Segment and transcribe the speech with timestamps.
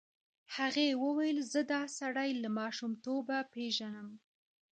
[0.55, 4.09] هغې وویل زه دا سړی له ماشومتوبه پېژنم.